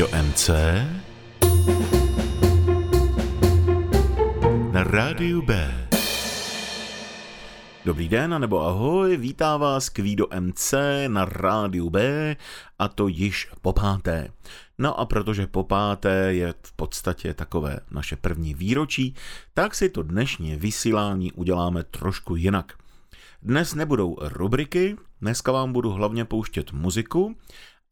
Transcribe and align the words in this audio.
Kvído 0.00 0.22
MC 0.22 0.50
na 4.72 4.84
rádiu 4.84 5.42
B. 5.42 5.74
Dobrý 7.84 8.08
den, 8.08 8.40
nebo 8.40 8.60
ahoj, 8.60 9.16
vítá 9.16 9.56
vás 9.56 9.88
Kvído 9.88 10.26
MC 10.40 10.74
na 11.08 11.24
rádiu 11.24 11.90
B 11.90 12.36
a 12.78 12.88
to 12.88 13.08
již 13.08 13.48
po 13.62 13.72
páté. 13.72 14.32
No 14.78 15.00
a 15.00 15.06
protože 15.06 15.46
po 15.46 15.64
páté 15.64 16.34
je 16.34 16.54
v 16.62 16.72
podstatě 16.72 17.34
takové 17.34 17.80
naše 17.90 18.16
první 18.16 18.54
výročí, 18.54 19.14
tak 19.54 19.74
si 19.74 19.88
to 19.88 20.02
dnešní 20.02 20.56
vysílání 20.56 21.32
uděláme 21.32 21.84
trošku 21.84 22.36
jinak. 22.36 22.72
Dnes 23.42 23.74
nebudou 23.74 24.16
rubriky, 24.20 24.96
dneska 25.20 25.52
vám 25.52 25.72
budu 25.72 25.90
hlavně 25.90 26.24
pouštět 26.24 26.72
muziku 26.72 27.36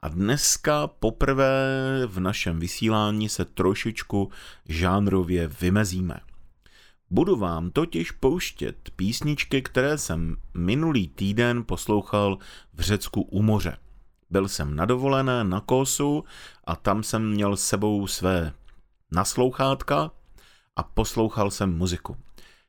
a 0.03 0.09
dneska 0.09 0.87
poprvé 0.87 2.03
v 2.07 2.21
našem 2.21 2.61
vysílání 2.61 3.29
se 3.29 3.45
trošičku 3.45 4.31
žánrově 4.69 5.49
vymezíme. 5.49 6.21
Budu 7.11 7.37
vám 7.37 7.71
totiž 7.71 8.11
pouštět 8.11 8.91
písničky, 8.97 9.63
které 9.63 9.99
jsem 9.99 10.37
minulý 10.55 11.09
týden 11.09 11.65
poslouchal 11.65 12.39
v 12.75 12.81
Řecku 12.81 13.23
u 13.23 13.43
moře. 13.43 13.77
Byl 14.31 14.49
jsem 14.49 14.77
na 14.77 14.85
dovolené 14.85 15.45
na 15.45 15.61
Kosu 15.61 16.25
a 16.65 16.77
tam 16.77 17.03
jsem 17.03 17.31
měl 17.31 17.57
s 17.57 17.67
sebou 17.67 18.07
své 18.07 18.53
naslouchátka 19.11 20.11
a 20.77 20.83
poslouchal 20.83 21.51
jsem 21.51 21.77
muziku. 21.77 22.17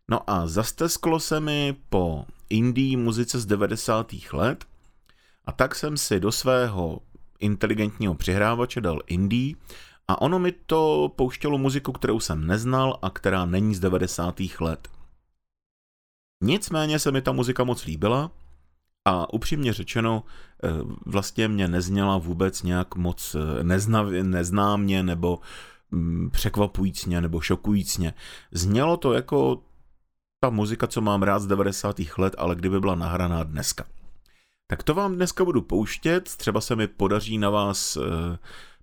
No 0.07 0.29
a 0.29 0.47
zastesklo 0.47 1.19
se 1.19 1.39
mi 1.39 1.75
po 1.89 2.25
indie 2.49 2.97
muzice 2.97 3.39
z 3.39 3.45
90. 3.45 4.11
let 4.33 4.65
a 5.45 5.51
tak 5.51 5.75
jsem 5.75 5.97
si 5.97 6.19
do 6.19 6.31
svého 6.31 7.01
inteligentního 7.39 8.15
přihrávače 8.15 8.81
dal 8.81 8.99
indie 9.07 9.55
a 10.07 10.21
ono 10.21 10.39
mi 10.39 10.51
to 10.51 11.11
pouštělo 11.15 11.57
muziku, 11.57 11.91
kterou 11.91 12.19
jsem 12.19 12.47
neznal 12.47 12.99
a 13.01 13.09
která 13.09 13.45
není 13.45 13.75
z 13.75 13.79
90. 13.79 14.35
let. 14.59 14.87
Nicméně 16.43 16.99
se 16.99 17.11
mi 17.11 17.21
ta 17.21 17.31
muzika 17.31 17.63
moc 17.63 17.85
líbila 17.85 18.31
a 19.05 19.33
upřímně 19.33 19.73
řečeno 19.73 20.23
eh, 20.63 20.69
vlastně 21.05 21.47
mě 21.47 21.67
nezněla 21.67 22.17
vůbec 22.17 22.63
nějak 22.63 22.95
moc 22.95 23.35
eh, 23.35 23.63
nezna, 23.63 24.03
neznámě 24.03 25.03
nebo 25.03 25.39
mm, 25.91 26.29
překvapujícně 26.31 27.21
nebo 27.21 27.41
šokujícně. 27.41 28.13
Znělo 28.51 28.97
to 28.97 29.13
jako 29.13 29.61
ta 30.39 30.49
muzika, 30.49 30.87
co 30.87 31.01
mám 31.01 31.23
rád 31.23 31.39
z 31.39 31.47
90. 31.47 31.95
let, 32.17 32.35
ale 32.37 32.55
kdyby 32.55 32.79
byla 32.79 32.95
nahraná 32.95 33.43
dneska. 33.43 33.85
Tak 34.71 34.83
to 34.83 34.93
vám 34.93 35.15
dneska 35.15 35.45
budu 35.45 35.61
pouštět, 35.61 36.23
třeba 36.23 36.61
se 36.61 36.75
mi 36.75 36.87
podaří 36.87 37.37
na 37.37 37.49
vás 37.49 37.97
eh, 37.97 38.37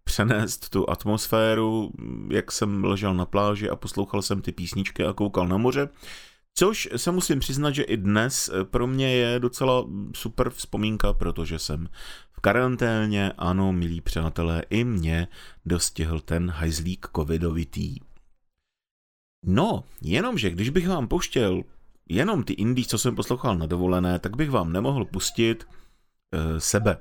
přenést 0.04 0.68
tu 0.68 0.90
atmosféru, 0.90 1.90
jak 2.30 2.52
jsem 2.52 2.84
ležel 2.84 3.14
na 3.14 3.26
pláži 3.26 3.70
a 3.70 3.76
poslouchal 3.76 4.22
jsem 4.22 4.42
ty 4.42 4.52
písničky 4.52 5.04
a 5.04 5.12
koukal 5.12 5.48
na 5.48 5.56
moře. 5.56 5.88
Což 6.54 6.88
se 6.96 7.10
musím 7.10 7.38
přiznat, 7.38 7.70
že 7.70 7.82
i 7.82 7.96
dnes 7.96 8.50
eh, 8.52 8.64
pro 8.64 8.86
mě 8.86 9.14
je 9.14 9.40
docela 9.40 9.84
super 10.14 10.50
vzpomínka, 10.50 11.12
protože 11.12 11.58
jsem 11.58 11.88
v 12.32 12.40
karanténě, 12.40 13.32
ano, 13.38 13.72
milí 13.72 14.00
přátelé, 14.00 14.62
i 14.70 14.84
mě 14.84 15.28
dostihl 15.66 16.20
ten 16.20 16.50
hajzlík 16.50 17.06
covidovitý. 17.16 17.98
No, 19.44 19.84
jenomže 20.02 20.50
když 20.50 20.70
bych 20.70 20.88
vám 20.88 21.08
poštěl 21.08 21.62
jenom 22.08 22.44
ty 22.44 22.52
indie, 22.52 22.86
co 22.86 22.98
jsem 22.98 23.14
poslouchal 23.14 23.58
na 23.58 23.66
dovolené, 23.66 24.18
tak 24.18 24.36
bych 24.36 24.50
vám 24.50 24.72
nemohl 24.72 25.04
pustit 25.04 25.66
e, 26.32 26.60
sebe. 26.60 26.96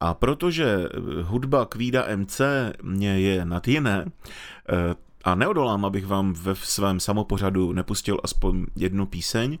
A 0.00 0.14
protože 0.14 0.88
hudba 1.22 1.66
Kvída 1.66 2.16
MC 2.16 2.40
mě 2.82 3.20
je 3.20 3.44
nad 3.44 3.68
jiné, 3.68 4.04
e, 4.06 4.94
a 5.24 5.34
neodolám, 5.34 5.84
abych 5.84 6.06
vám 6.06 6.32
ve 6.32 6.54
svém 6.54 7.00
samopořadu 7.00 7.72
nepustil 7.72 8.20
aspoň 8.24 8.66
jednu 8.76 9.06
píseň, 9.06 9.58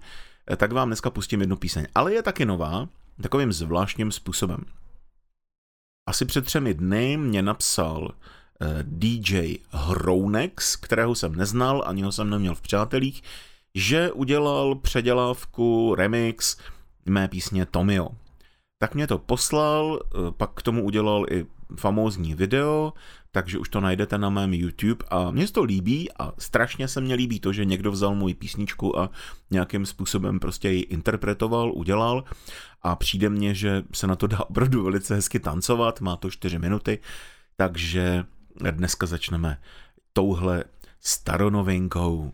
e, 0.50 0.56
tak 0.56 0.72
vám 0.72 0.88
dneska 0.88 1.10
pustím 1.10 1.40
jednu 1.40 1.56
píseň. 1.56 1.86
Ale 1.94 2.12
je 2.12 2.22
taky 2.22 2.44
nová, 2.44 2.88
takovým 3.22 3.52
zvláštním 3.52 4.12
způsobem. 4.12 4.60
Asi 6.08 6.24
před 6.24 6.44
třemi 6.44 6.74
dny 6.74 7.16
mě 7.16 7.42
napsal 7.42 8.14
DJ 8.82 9.56
Hrounex, 9.70 10.76
kterého 10.76 11.14
jsem 11.14 11.36
neznal, 11.36 11.82
ani 11.86 12.02
ho 12.02 12.12
jsem 12.12 12.30
neměl 12.30 12.54
v 12.54 12.60
přátelích, 12.60 13.22
že 13.74 14.12
udělal 14.12 14.74
předělávku, 14.74 15.94
remix 15.94 16.56
mé 17.06 17.28
písně 17.28 17.66
Tomio. 17.66 18.08
Tak 18.78 18.94
mě 18.94 19.06
to 19.06 19.18
poslal, 19.18 20.00
eh, 20.02 20.30
pak 20.30 20.50
k 20.54 20.62
tomu 20.62 20.84
udělal 20.84 21.26
i 21.30 21.46
famózní 21.76 22.34
video, 22.34 22.92
takže 23.30 23.58
už 23.58 23.68
to 23.68 23.80
najdete 23.80 24.18
na 24.18 24.30
mém 24.30 24.54
YouTube 24.54 25.04
a 25.08 25.30
mně 25.30 25.46
se 25.46 25.52
to 25.52 25.62
líbí 25.62 26.12
a 26.18 26.32
strašně 26.38 26.88
se 26.88 27.00
mně 27.00 27.14
líbí 27.14 27.40
to, 27.40 27.52
že 27.52 27.64
někdo 27.64 27.92
vzal 27.92 28.14
moji 28.14 28.34
písničku 28.34 28.98
a 28.98 29.10
nějakým 29.50 29.86
způsobem 29.86 30.40
prostě 30.40 30.70
ji 30.70 30.80
interpretoval, 30.80 31.72
udělal 31.72 32.24
a 32.82 32.96
přijde 32.96 33.28
mně, 33.28 33.54
že 33.54 33.82
se 33.94 34.06
na 34.06 34.16
to 34.16 34.26
dá 34.26 34.50
opravdu 34.50 34.82
velice 34.82 35.14
hezky 35.14 35.40
tancovat, 35.40 36.00
má 36.00 36.16
to 36.16 36.30
4 36.30 36.58
minuty, 36.58 36.98
takže 37.56 38.24
dneska 38.70 39.06
začneme 39.06 39.60
touhle 40.12 40.64
staronovinkou. 41.00 42.32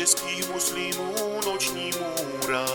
Český 0.00 0.42
muslimů 0.52 1.40
noční 1.46 1.90
můra. 1.98 2.66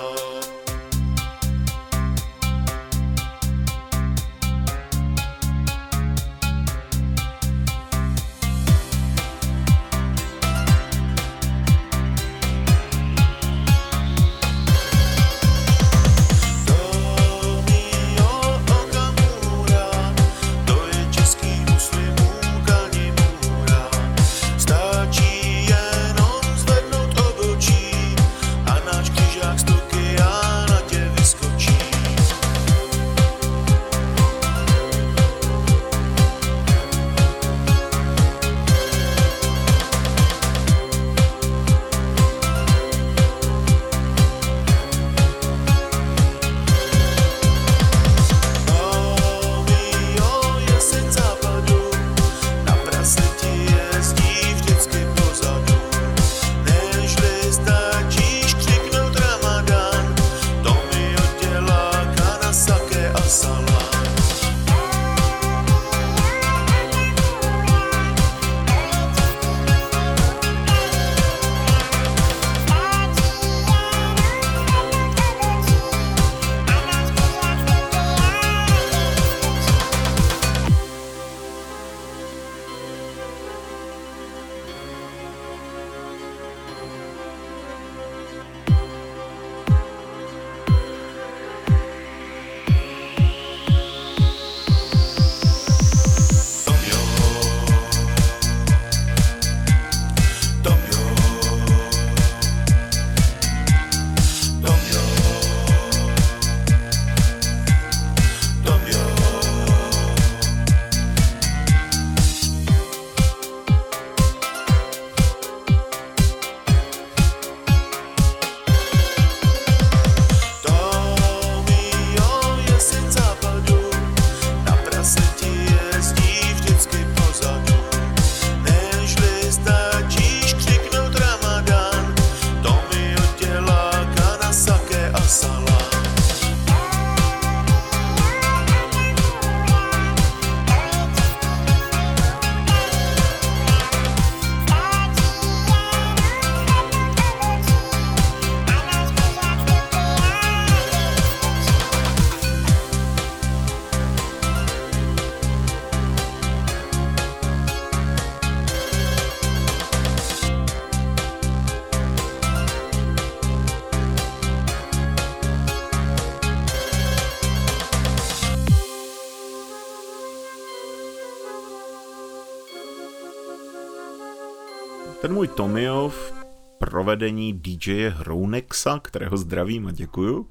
Můj 175.35 175.47
Tomio 175.47 176.09
v 176.09 176.33
provedení 176.79 177.53
DJ 177.53 178.07
Hrounexa, 178.07 178.99
kterého 178.99 179.37
zdravím 179.37 179.87
a 179.87 179.91
děkuju, 179.91 180.49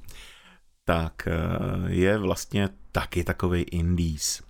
tak 0.85 1.29
eh, 1.29 1.33
je 1.87 2.19
vlastně 2.19 2.69
taky 2.93 3.25
takový 3.25 3.63
indies. 3.63 4.43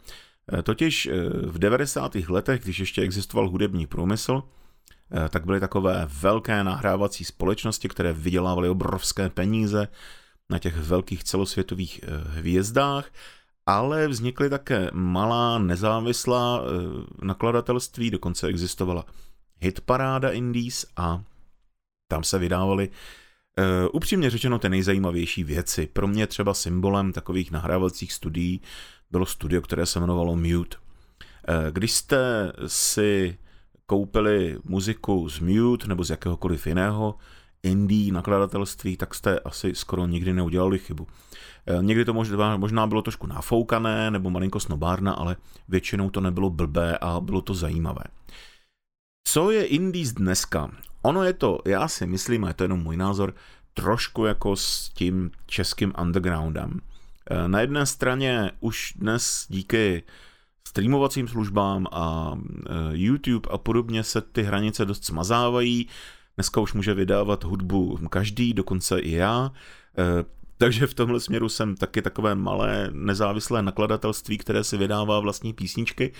Eh, 0.53 0.63
totiž 0.63 1.07
eh, 1.07 1.29
v 1.29 1.59
90. 1.59 2.15
letech, 2.15 2.63
když 2.63 2.79
ještě 2.79 3.03
existoval 3.03 3.49
hudební 3.49 3.87
průmysl, 3.87 4.43
tak 5.31 5.47
byly 5.47 5.61
takové 5.61 6.09
velké 6.21 6.65
nahrávací 6.65 7.25
společnosti, 7.25 7.89
které 7.89 8.13
vydělávaly 8.13 8.69
obrovské 8.69 9.29
peníze 9.29 9.89
na 10.51 10.59
těch 10.59 10.77
velkých 10.77 11.25
celosvětových 11.25 12.01
hvězdách, 12.27 13.11
ale 13.67 14.09
vznikly 14.09 14.51
také 14.51 14.91
malá 14.93 15.59
nezávislá 15.59 16.63
nakladatelství, 17.23 18.11
dokonce 18.11 18.47
existovala 18.47 19.05
hitparáda 19.65 20.31
Indies 20.31 20.87
a 20.97 21.23
tam 22.09 22.25
se 22.25 22.39
vydávaly 22.39 22.89
Uh, 23.59 23.89
upřímně 23.93 24.31
řečeno, 24.31 24.59
ty 24.59 24.69
nejzajímavější 24.69 25.45
věci. 25.45 25.89
Pro 25.93 26.07
mě 26.07 26.27
třeba 26.27 26.55
symbolem 26.55 27.13
takových 27.13 27.51
nahrávacích 27.51 28.13
studií 28.13 28.61
bylo 29.11 29.27
studio, 29.27 29.63
které 29.63 29.87
se 29.87 29.99
jmenovalo 29.99 30.37
Mute. 30.37 30.77
Uh, 30.77 31.55
když 31.71 31.93
jste 31.93 32.53
si 32.67 33.39
koupili 33.87 34.59
muziku 34.65 35.29
z 35.29 35.39
Mute 35.39 35.87
nebo 35.87 36.05
z 36.05 36.11
jakéhokoliv 36.11 36.67
jiného 36.67 37.15
indie 37.63 38.13
nakladatelství, 38.13 38.97
tak 38.97 39.15
jste 39.15 39.39
asi 39.39 39.75
skoro 39.75 40.07
nikdy 40.07 40.33
neudělali 40.33 40.79
chybu. 40.79 41.07
Uh, 41.07 41.83
někdy 41.83 42.05
to 42.05 42.15
možná, 42.15 42.57
možná 42.57 42.87
bylo 42.87 43.03
trošku 43.03 43.27
nafoukané 43.27 44.11
nebo 44.11 44.31
malinko 44.31 44.61
snobárna, 44.61 45.13
ale 45.13 45.37
většinou 45.69 46.11
to 46.11 46.21
nebylo 46.21 46.51
blbé 46.51 46.99
a 46.99 47.21
bylo 47.21 47.41
to 47.41 47.55
zajímavé. 47.55 48.05
Co 49.25 49.51
je 49.51 49.65
indies 49.65 50.13
dneska? 50.13 50.71
Ono 51.03 51.23
je 51.23 51.33
to, 51.33 51.59
já 51.67 51.89
si 51.89 52.07
myslím, 52.07 52.45
a 52.45 52.49
je 52.49 52.55
to 52.55 52.65
jenom 52.65 52.83
můj 52.83 52.97
názor, 52.97 53.35
trošku 53.75 54.25
jako 54.25 54.57
s 54.57 54.89
tím 54.89 55.31
českým 55.47 55.93
undergroundem. 56.01 56.81
Eh, 57.31 57.49
na 57.49 57.61
jedné 57.61 57.87
straně 57.87 58.51
už 58.61 58.95
dnes 58.97 59.47
díky 59.49 60.03
streamovacím 60.69 61.29
službám 61.29 61.87
a 61.93 62.33
eh, 62.39 62.73
YouTube 62.91 63.49
a 63.51 63.59
podobně 63.59 64.05
se 64.05 64.21
ty 64.21 64.43
hranice 64.43 64.85
dost 64.85 65.05
smazávají. 65.05 65.89
Dneska 66.37 66.61
už 66.61 66.73
může 66.73 66.95
vydávat 66.95 67.45
hudbu 67.45 67.99
každý, 68.11 68.55
dokonce 68.55 68.99
i 68.99 69.11
já. 69.11 69.53
Eh, 69.99 70.25
takže 70.59 70.87
v 70.87 70.95
tomhle 70.95 71.21
směru 71.21 71.49
jsem 71.49 71.77
taky 71.77 72.03
takové 72.03 72.35
malé 72.35 72.91
nezávislé 72.93 73.63
nakladatelství, 73.63 74.39
které 74.39 74.65
si 74.65 74.77
vydává 74.77 75.21
vlastní 75.21 75.53
písničky, 75.53 76.13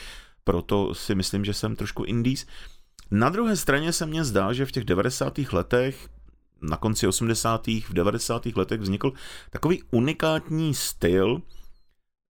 proto 0.45 0.95
si 0.95 1.15
myslím, 1.15 1.45
že 1.45 1.55
jsem 1.55 1.77
trošku 1.77 2.05
indies. 2.05 2.47
Na 3.11 3.29
druhé 3.29 3.57
straně 3.57 3.93
se 3.93 4.07
mně 4.07 4.25
zdá, 4.25 4.53
že 4.53 4.67
v 4.67 4.73
těch 4.73 4.85
90. 4.85 5.39
letech, 5.53 6.09
na 6.63 6.77
konci 6.77 7.07
80. 7.07 7.67
v 7.67 7.93
90. 7.93 8.47
letech 8.47 8.81
vznikl 8.81 9.13
takový 9.51 9.83
unikátní 9.91 10.75
styl 10.75 11.43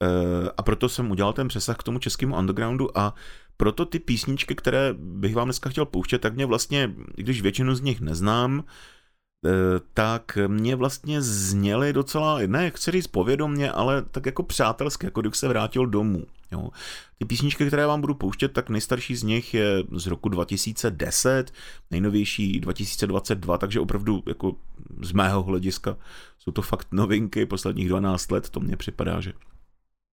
eh, 0.03 0.51
a 0.57 0.63
proto 0.63 0.89
jsem 0.89 1.11
udělal 1.11 1.33
ten 1.33 1.49
přesah 1.49 1.77
k 1.77 1.83
tomu 1.83 1.99
českému 1.99 2.37
undergroundu 2.37 2.99
a 2.99 3.15
proto 3.57 3.87
ty 3.87 3.99
písničky, 3.99 4.55
které 4.55 4.95
bych 4.99 5.35
vám 5.35 5.47
dneska 5.47 5.71
chtěl 5.71 5.87
pouštět, 5.87 6.19
tak 6.19 6.35
mě 6.35 6.47
vlastně, 6.47 6.95
když 7.15 7.43
většinu 7.43 7.75
z 7.75 7.81
nich 7.81 8.01
neznám, 8.01 8.65
tak 9.95 10.39
mě 10.47 10.77
vlastně 10.77 11.23
zněly 11.23 11.93
docela, 11.93 12.39
ne, 12.47 12.71
chci 12.71 12.91
říct 12.91 13.07
povědomně, 13.07 13.73
ale 13.73 14.03
tak 14.03 14.27
jako 14.27 14.43
přátelsky, 14.43 15.07
jako 15.07 15.21
kdybych 15.21 15.37
se 15.37 15.49
vrátil 15.49 15.87
domů. 15.87 16.25
Jo. 16.53 16.69
Ty 17.19 17.25
písničky, 17.25 17.67
které 17.67 17.87
vám 17.87 18.01
budu 18.01 18.15
pouštět, 18.15 18.49
tak 18.49 18.69
nejstarší 18.69 19.17
z 19.17 19.23
nich 19.23 19.55
je 19.55 19.85
z 19.93 20.07
roku 20.07 20.29
2010, 20.29 21.53
nejnovější 21.91 22.61
2022, 22.61 23.59
takže 23.59 23.81
opravdu 23.81 24.23
jako 24.27 24.57
z 25.03 25.13
mého 25.13 25.43
hlediska 25.43 25.97
jsou 26.39 26.53
to 26.53 26.63
fakt 26.63 26.89
novinky 26.93 27.47
posledních 27.47 27.89
12 27.89 28.31
let, 28.31 28.51
to 28.51 28.61
mně 28.61 28.77
připadá, 28.77 29.21
že 29.21 29.33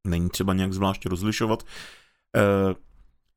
není 0.07 0.29
třeba 0.29 0.53
nějak 0.53 0.73
zvlášť 0.73 1.05
rozlišovat. 1.05 1.63
E, 2.35 2.41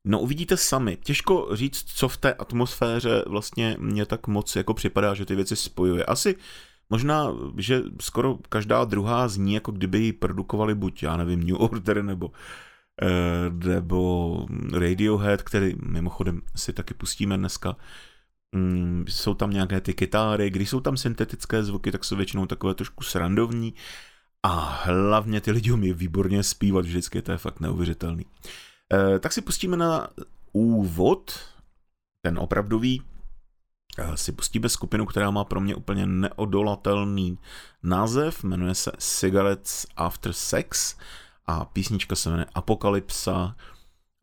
no 0.05 0.19
uvidíte 0.19 0.57
sami, 0.57 0.97
těžko 1.03 1.49
říct, 1.51 1.83
co 1.95 2.07
v 2.07 2.17
té 2.17 2.33
atmosféře 2.33 3.23
vlastně 3.27 3.77
mě 3.79 4.05
tak 4.05 4.27
moc 4.27 4.55
jako 4.55 4.73
připadá, 4.73 5.13
že 5.13 5.25
ty 5.25 5.35
věci 5.35 5.55
spojuje. 5.55 6.05
Asi 6.05 6.35
Možná, 6.89 7.33
že 7.57 7.81
skoro 8.01 8.37
každá 8.49 8.85
druhá 8.85 9.27
zní, 9.27 9.53
jako 9.53 9.71
kdyby 9.71 9.99
ji 9.99 10.13
produkovali 10.13 10.75
buď, 10.75 11.03
já 11.03 11.17
nevím, 11.17 11.43
New 11.43 11.61
Order 11.61 12.03
nebo 12.03 12.31
Eh, 13.01 13.67
nebo 13.69 14.45
Radiohead, 14.73 15.41
který 15.41 15.75
mimochodem 15.85 16.41
si 16.55 16.73
taky 16.73 16.93
pustíme 16.93 17.37
dneska. 17.37 17.75
Mm, 18.51 19.05
jsou 19.09 19.33
tam 19.33 19.51
nějaké 19.51 19.81
ty 19.81 19.93
kytáry, 19.93 20.49
když 20.49 20.69
jsou 20.69 20.79
tam 20.79 20.97
syntetické 20.97 21.63
zvuky, 21.63 21.91
tak 21.91 22.03
jsou 22.03 22.15
většinou 22.15 22.45
takové 22.45 22.75
trošku 22.75 23.03
srandovní 23.03 23.73
a 24.43 24.49
hlavně 24.83 25.41
ty 25.41 25.51
lidi 25.51 25.71
umí 25.71 25.93
výborně 25.93 26.43
zpívat 26.43 26.85
vždycky, 26.85 27.21
to 27.21 27.31
je 27.31 27.37
fakt 27.37 27.59
neuvěřitelný. 27.59 28.25
Tak 29.19 29.33
si 29.33 29.41
pustíme 29.41 29.77
na 29.77 30.07
úvod, 30.51 31.39
ten 32.21 32.39
opravdový, 32.39 33.01
eh, 33.97 34.17
si 34.17 34.31
pustíme 34.31 34.69
skupinu, 34.69 35.05
která 35.05 35.31
má 35.31 35.43
pro 35.43 35.61
mě 35.61 35.75
úplně 35.75 36.05
neodolatelný 36.05 37.37
název, 37.83 38.43
jmenuje 38.43 38.75
se 38.75 38.91
Cigarettes 38.97 39.87
After 39.95 40.33
Sex 40.33 40.95
a 41.45 41.65
písnička 41.65 42.15
se 42.15 42.29
jmenuje 42.29 42.45
Apokalypsa, 42.55 43.55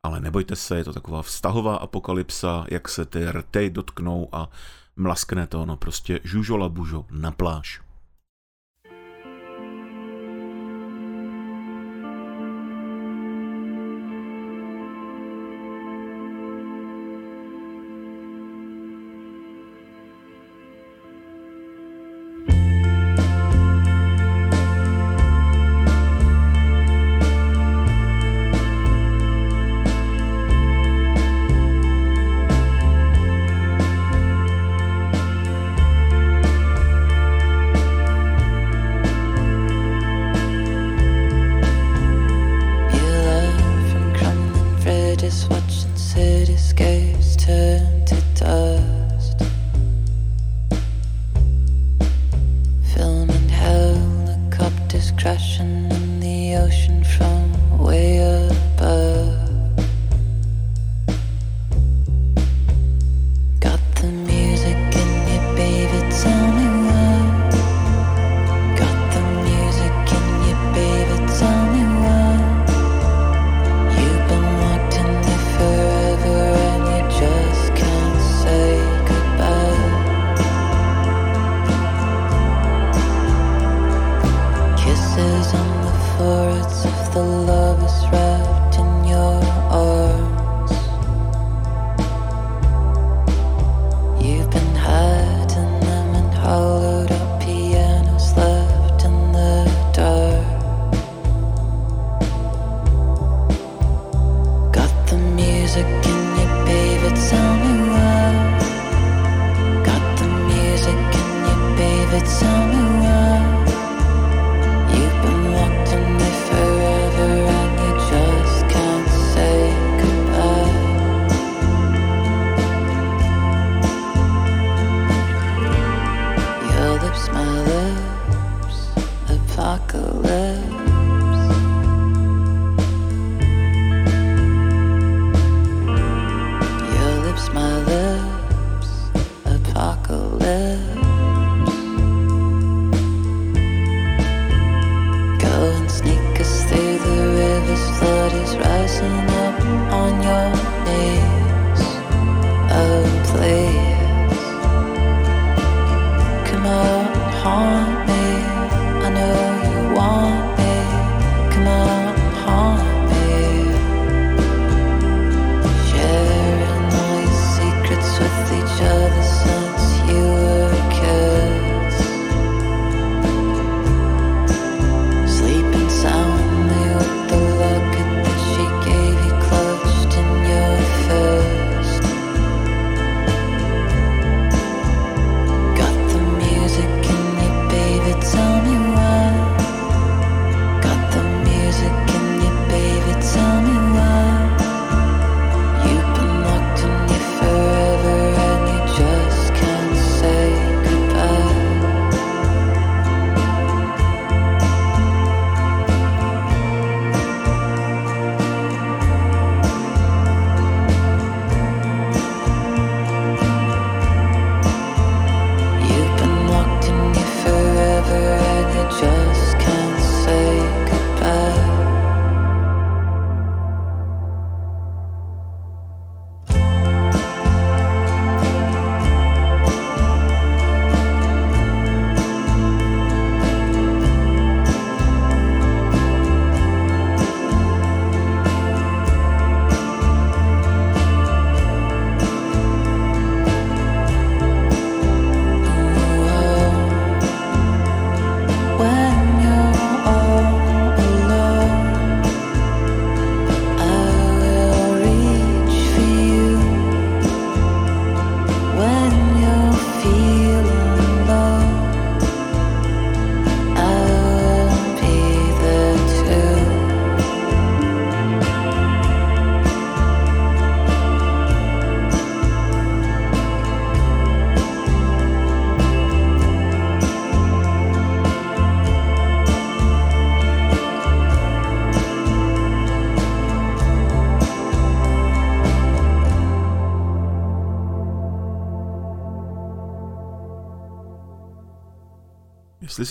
ale 0.02 0.20
nebojte 0.20 0.56
se, 0.56 0.76
je 0.76 0.84
to 0.84 0.92
taková 0.92 1.22
vztahová 1.22 1.76
apokalypsa, 1.76 2.64
jak 2.70 2.88
se 2.88 3.06
ty 3.06 3.24
rty 3.30 3.70
dotknou 3.70 4.28
a 4.32 4.48
mlaskne 4.96 5.46
to, 5.46 5.66
no 5.66 5.76
prostě 5.76 6.20
žužola 6.24 6.68
bužo 6.68 7.06
na 7.10 7.32
pláž. 7.32 7.80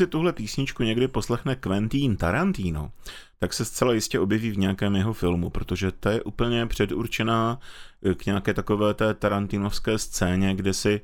Si 0.01 0.07
tuhle 0.07 0.33
písničku 0.33 0.83
někdy 0.83 1.07
poslechne 1.07 1.55
Quentin 1.55 2.17
Tarantino, 2.17 2.91
tak 3.39 3.53
se 3.53 3.65
zcela 3.65 3.93
jistě 3.93 4.19
objeví 4.19 4.51
v 4.51 4.57
nějakém 4.57 4.95
jeho 4.95 5.13
filmu, 5.13 5.49
protože 5.49 5.91
to 5.91 6.09
je 6.09 6.21
úplně 6.21 6.65
předurčená 6.65 7.59
k 8.17 8.25
nějaké 8.25 8.53
takové 8.53 8.93
té 8.93 9.13
tarantinovské 9.13 9.97
scéně, 9.97 10.55
kde 10.55 10.73
si 10.73 11.01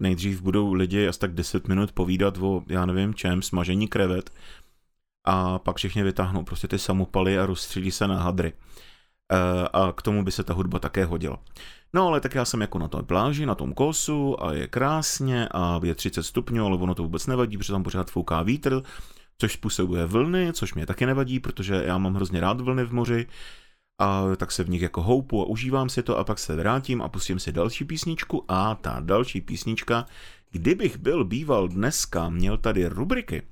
nejdřív 0.00 0.42
budou 0.42 0.72
lidi 0.72 1.08
asi 1.08 1.18
tak 1.18 1.34
10 1.34 1.68
minut 1.68 1.92
povídat 1.92 2.38
o, 2.38 2.62
já 2.66 2.86
nevím 2.86 3.14
čem, 3.14 3.42
smažení 3.42 3.88
krevet 3.88 4.30
a 5.24 5.58
pak 5.58 5.76
všichni 5.76 6.02
vytáhnou 6.02 6.44
prostě 6.44 6.68
ty 6.68 6.78
samopaly 6.78 7.38
a 7.38 7.46
rozstřílí 7.46 7.90
se 7.90 8.08
na 8.08 8.22
hadry. 8.22 8.52
E, 9.32 9.68
a 9.72 9.92
k 9.92 10.02
tomu 10.02 10.24
by 10.24 10.32
se 10.32 10.44
ta 10.44 10.54
hudba 10.54 10.78
také 10.78 11.04
hodila. 11.04 11.38
No 11.92 12.08
ale 12.08 12.20
tak 12.20 12.34
já 12.34 12.44
jsem 12.44 12.60
jako 12.60 12.78
na 12.78 12.88
tom 12.88 13.04
pláži, 13.04 13.46
na 13.46 13.54
tom 13.54 13.74
kosu 13.74 14.44
a 14.44 14.52
je 14.52 14.66
krásně 14.66 15.48
a 15.48 15.80
je 15.84 15.94
30 15.94 16.22
stupňů, 16.22 16.66
ale 16.66 16.76
ono 16.76 16.94
to 16.94 17.02
vůbec 17.02 17.26
nevadí, 17.26 17.58
protože 17.58 17.72
tam 17.72 17.82
pořád 17.82 18.10
fouká 18.10 18.42
vítr, 18.42 18.82
což 19.38 19.52
způsobuje 19.52 20.06
vlny, 20.06 20.52
což 20.52 20.74
mě 20.74 20.86
taky 20.86 21.06
nevadí, 21.06 21.40
protože 21.40 21.82
já 21.86 21.98
mám 21.98 22.14
hrozně 22.14 22.40
rád 22.40 22.60
vlny 22.60 22.84
v 22.84 22.92
moři, 22.92 23.26
a 23.98 24.22
tak 24.36 24.52
se 24.52 24.64
v 24.64 24.68
nich 24.68 24.82
jako 24.82 25.02
houpu 25.02 25.42
a 25.42 25.46
užívám 25.46 25.88
si 25.88 26.02
to 26.02 26.18
a 26.18 26.24
pak 26.24 26.38
se 26.38 26.56
vrátím 26.56 27.02
a 27.02 27.08
pustím 27.08 27.38
si 27.38 27.52
další 27.52 27.84
písničku 27.84 28.44
a 28.48 28.74
ta 28.74 28.96
další 29.00 29.40
písnička, 29.40 30.06
kdybych 30.50 30.96
byl 30.96 31.24
býval 31.24 31.68
dneska, 31.68 32.28
měl 32.28 32.56
tady 32.56 32.86
rubriky, 32.86 33.42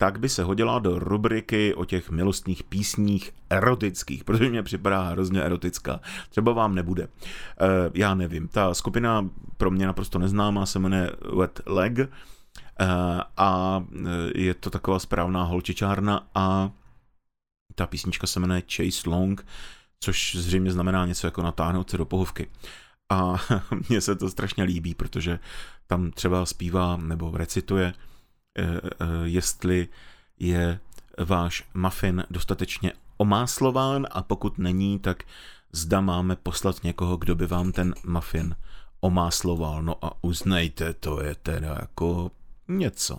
tak 0.00 0.18
by 0.18 0.28
se 0.28 0.42
hodila 0.42 0.78
do 0.78 0.98
rubriky 0.98 1.74
o 1.74 1.84
těch 1.84 2.10
milostných 2.10 2.62
písních 2.62 3.30
erotických, 3.50 4.24
protože 4.24 4.50
mě 4.50 4.62
připadá 4.62 5.02
hrozně 5.02 5.42
erotická. 5.42 6.00
Třeba 6.30 6.52
vám 6.52 6.74
nebude. 6.74 7.02
E, 7.02 7.08
já 7.94 8.14
nevím, 8.14 8.48
ta 8.48 8.74
skupina 8.74 9.28
pro 9.56 9.70
mě 9.70 9.86
naprosto 9.86 10.18
neznámá 10.18 10.66
se 10.66 10.78
jmenuje 10.78 11.10
Wet 11.36 11.60
Leg 11.66 11.98
e, 11.98 12.08
a 13.36 13.84
je 14.34 14.54
to 14.54 14.70
taková 14.70 14.98
správná 14.98 15.42
holčičárna 15.42 16.28
a 16.34 16.70
ta 17.74 17.86
písnička 17.86 18.26
se 18.26 18.40
jmenuje 18.40 18.62
Chase 18.76 19.10
Long, 19.10 19.46
což 20.00 20.34
zřejmě 20.34 20.72
znamená 20.72 21.06
něco 21.06 21.26
jako 21.26 21.42
natáhnout 21.42 21.90
se 21.90 21.98
do 21.98 22.04
pohovky. 22.04 22.50
A 23.12 23.34
mně 23.88 24.00
se 24.00 24.16
to 24.16 24.30
strašně 24.30 24.64
líbí, 24.64 24.94
protože 24.94 25.38
tam 25.86 26.10
třeba 26.10 26.46
zpívá 26.46 26.96
nebo 26.96 27.36
recituje, 27.36 27.86
eh, 27.86 27.94
eh, 27.94 28.07
jestli 29.24 29.88
je 30.38 30.80
váš 31.18 31.68
muffin 31.74 32.24
dostatečně 32.30 32.92
omáslován 33.16 34.06
a 34.10 34.22
pokud 34.22 34.58
není, 34.58 34.98
tak 34.98 35.22
zda 35.72 36.00
máme 36.00 36.36
poslat 36.36 36.82
někoho, 36.84 37.16
kdo 37.16 37.34
by 37.34 37.46
vám 37.46 37.72
ten 37.72 37.94
muffin 38.06 38.56
omásloval. 39.00 39.82
No 39.82 40.04
a 40.04 40.24
uznejte, 40.24 40.94
to 40.94 41.22
je 41.22 41.34
teda 41.34 41.76
jako 41.80 42.30
něco. 42.68 43.18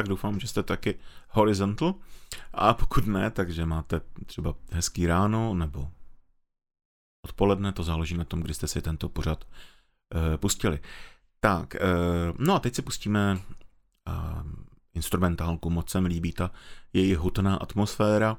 Tak 0.00 0.08
doufám, 0.08 0.40
že 0.40 0.48
jste 0.48 0.62
taky 0.62 0.94
horizontal. 1.28 1.94
A 2.52 2.74
pokud 2.74 3.06
ne, 3.06 3.30
takže 3.30 3.66
máte 3.66 4.00
třeba 4.26 4.54
hezký 4.72 5.06
ráno 5.06 5.54
nebo 5.54 5.90
odpoledne, 7.26 7.72
to 7.72 7.82
záleží 7.82 8.16
na 8.16 8.24
tom, 8.24 8.40
kdy 8.40 8.54
jste 8.54 8.68
si 8.68 8.82
tento 8.82 9.08
pořad 9.08 9.44
uh, 9.44 10.36
pustili. 10.36 10.80
Tak, 11.40 11.74
uh, 11.74 12.36
no 12.38 12.54
a 12.54 12.58
teď 12.58 12.74
si 12.74 12.82
pustíme 12.82 13.38
instrumentálku, 14.94 15.70
moc 15.70 15.90
se 15.90 16.00
mi 16.00 16.08
líbí 16.08 16.32
ta 16.32 16.50
její 16.92 17.14
hutná 17.14 17.56
atmosféra 17.56 18.36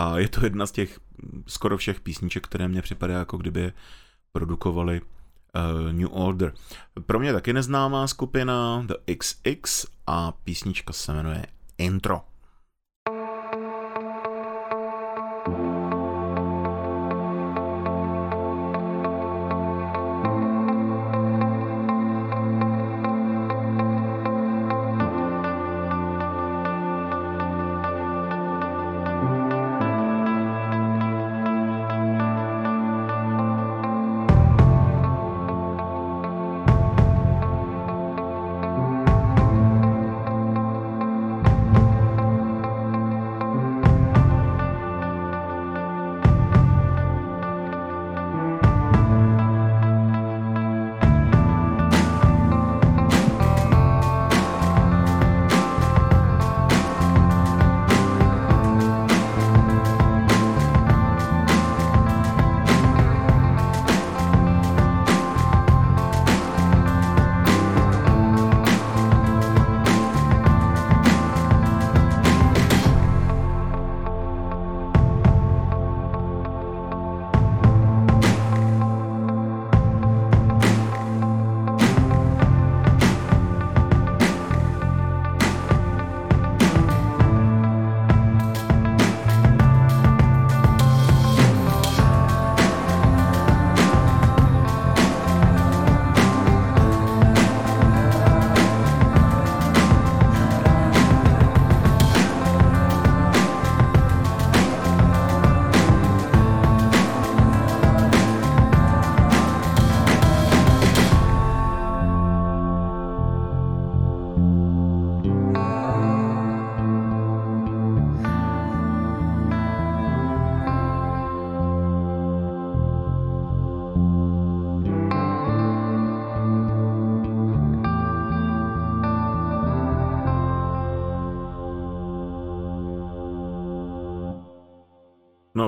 a 0.00 0.18
je 0.18 0.28
to 0.28 0.44
jedna 0.44 0.66
z 0.66 0.72
těch 0.72 1.00
skoro 1.46 1.76
všech 1.76 2.00
písniček, 2.00 2.44
které 2.44 2.68
mě 2.68 2.82
připadají 2.82 3.18
jako 3.18 3.36
kdyby 3.36 3.72
produkovali 4.32 5.00
uh, 5.56 5.92
New 5.92 6.08
Order. 6.10 6.52
Pro 7.06 7.18
mě 7.18 7.32
taky 7.32 7.52
neznámá 7.52 8.06
skupina 8.06 8.84
The 8.86 8.94
XX 9.18 9.86
a 10.06 10.32
písnička 10.32 10.92
se 10.92 11.12
jmenuje 11.12 11.46
Intro. 11.78 12.20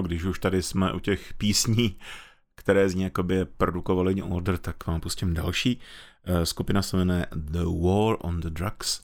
Když 0.02 0.24
už 0.24 0.38
tady 0.38 0.62
jsme 0.62 0.92
u 0.92 0.98
těch 0.98 1.34
písní, 1.34 1.98
které 2.54 2.88
z 2.88 2.94
ní 2.94 3.02
jakoby 3.02 3.44
produkovali 3.44 4.14
New 4.14 4.32
Order, 4.32 4.58
tak 4.58 4.86
vám 4.86 5.00
pustím 5.00 5.34
další. 5.34 5.80
Eh, 6.24 6.46
skupina 6.46 6.82
se 6.82 6.96
jmenuje 6.96 7.26
The 7.34 7.64
War 7.64 8.16
on 8.20 8.40
the 8.40 8.50
Drugs 8.50 9.00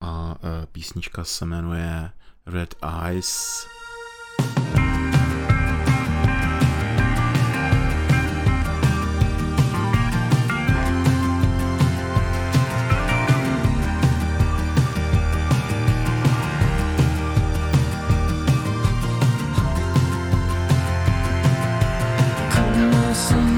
a 0.00 0.36
eh, 0.42 0.66
písnička 0.66 1.24
se 1.24 1.44
jmenuje 1.44 2.10
Red 2.46 2.74
Eyes. 3.04 3.66
some 23.22 23.51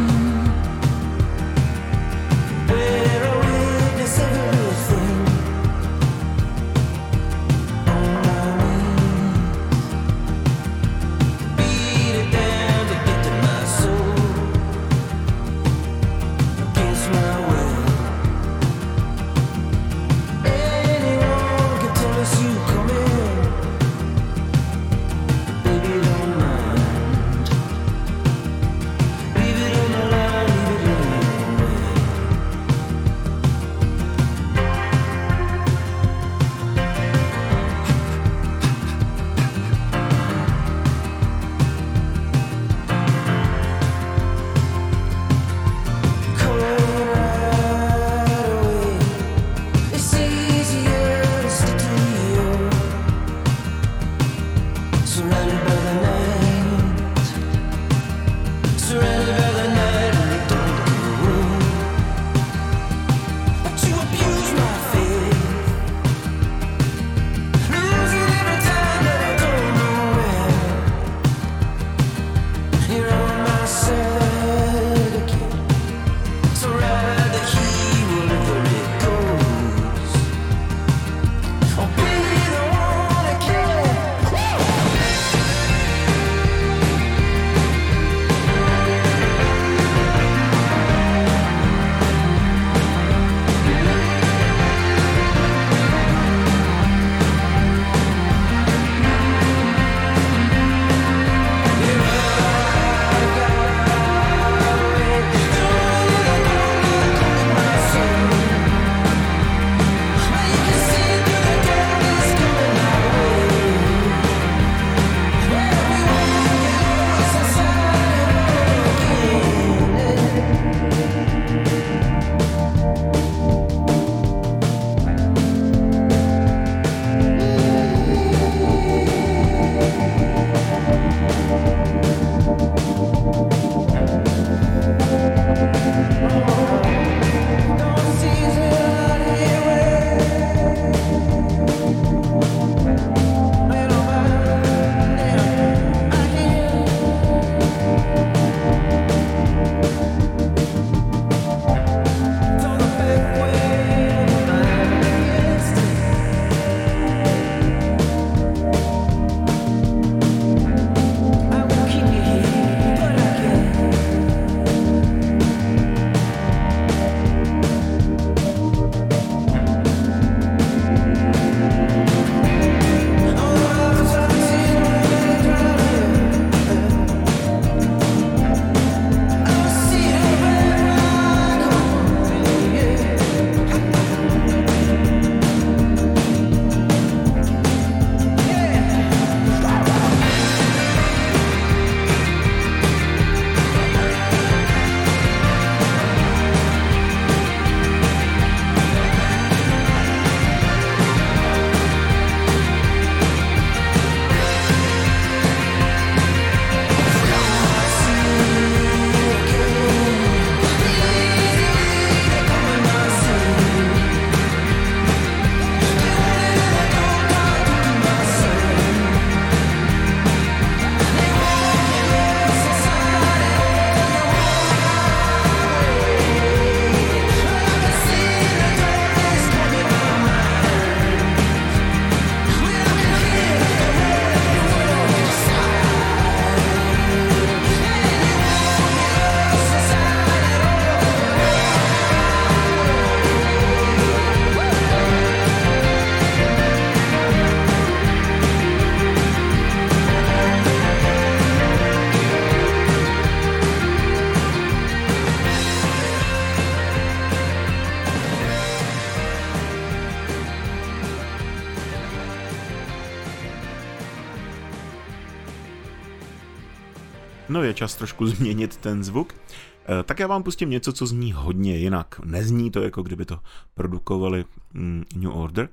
je 267.63 267.75
čas 267.75 267.95
trošku 267.95 268.27
změnit 268.37 268.77
ten 268.77 269.05
zvuk. 269.05 269.33
Eh, 269.33 270.03
tak 270.03 270.19
já 270.19 270.27
vám 270.27 270.43
pustím 270.43 270.71
něco, 270.71 270.93
co 270.93 271.07
zní 271.07 271.33
hodně 271.33 271.77
jinak. 271.77 272.21
Nezní 272.25 272.71
to, 272.71 272.83
jako 272.83 273.03
kdyby 273.03 273.25
to 273.25 273.41
produkovali 273.75 274.45
mm, 274.73 275.05
New 275.17 275.37
Order. 275.37 275.69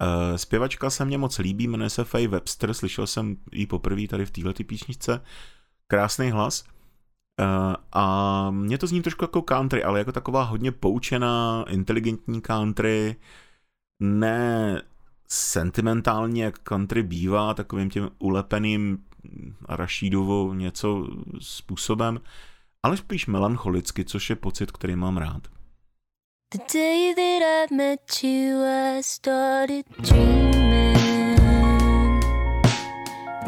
Eh, 0.00 0.38
zpěvačka 0.38 0.90
se 0.90 1.04
mně 1.04 1.18
moc 1.18 1.38
líbí, 1.38 1.68
jmenuje 1.68 1.90
se 1.90 2.04
Faye 2.04 2.28
Webster, 2.28 2.74
slyšel 2.74 3.06
jsem 3.06 3.36
ji 3.52 3.66
poprvé 3.66 4.08
tady 4.08 4.26
v 4.26 4.30
této 4.30 4.64
písničce. 4.64 5.20
Krásný 5.86 6.30
hlas. 6.30 6.64
Eh, 7.40 7.76
a 7.92 8.50
mě 8.50 8.78
to 8.78 8.86
zní 8.86 9.02
trošku 9.02 9.24
jako 9.24 9.42
country, 9.42 9.84
ale 9.84 9.98
jako 9.98 10.12
taková 10.12 10.42
hodně 10.42 10.72
poučená, 10.72 11.64
inteligentní 11.68 12.40
country, 12.40 13.16
ne 14.00 14.82
sentimentálně, 15.28 16.44
jak 16.44 16.58
country 16.58 17.02
bývá, 17.02 17.54
takovým 17.54 17.90
tím 17.90 18.10
ulepeným 18.18 18.98
Rashidovo 19.68 20.54
něco 20.54 21.06
způsobem, 21.40 22.20
ale 22.82 22.96
spíš 22.96 23.26
melancholicky, 23.26 24.04
což 24.04 24.30
je 24.30 24.36
pocit, 24.36 24.72
který 24.72 24.96
mám 24.96 25.16
rád. 25.16 25.42
The 26.52 26.58
day 26.74 27.14
that 27.14 27.42
I 27.42 27.74
met 27.74 28.22
you, 28.22 28.62
I 28.62 29.02
started 29.02 29.84
dreaming. 29.98 31.36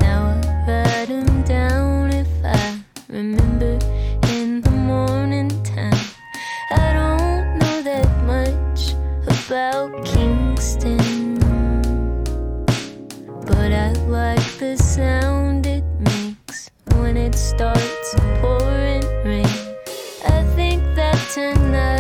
Now 0.01 0.27
I 0.27 0.41
write 0.67 1.07
them 1.07 1.43
down 1.45 2.11
if 2.11 2.29
I 2.45 2.85
remember 3.09 3.79
in 4.33 4.63
the 4.63 4.71
morning 4.71 5.49
time. 5.63 6.01
I 6.73 6.93
don't 6.93 7.59
know 7.59 7.83
that 7.83 8.09
much 8.27 8.95
about 9.29 10.05
it 17.29 17.35
starts 17.35 18.15
pouring 18.41 19.05
rain. 19.23 19.45
I 20.25 20.43
think 20.57 20.83
that 20.97 21.19
tonight 21.35 21.98